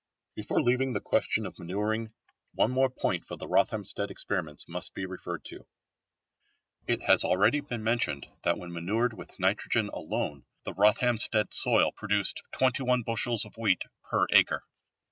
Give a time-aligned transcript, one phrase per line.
[0.33, 2.11] Before leaving the question of manuring
[2.55, 5.67] one more point from the Rothamsted experiments must be referred to.
[6.87, 12.41] It has already been mentioned that when manured with nitrogen alone the Rothamsted soil produced
[12.53, 14.63] 21 bushels of wheat per acre.